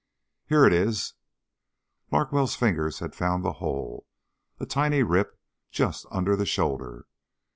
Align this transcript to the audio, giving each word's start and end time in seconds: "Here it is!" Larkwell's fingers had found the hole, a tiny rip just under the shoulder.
"Here 0.47 0.65
it 0.65 0.73
is!" 0.73 1.13
Larkwell's 2.11 2.55
fingers 2.55 2.97
had 2.97 3.13
found 3.13 3.45
the 3.45 3.53
hole, 3.61 4.07
a 4.59 4.65
tiny 4.65 5.03
rip 5.03 5.39
just 5.69 6.07
under 6.09 6.35
the 6.35 6.43
shoulder. 6.43 7.05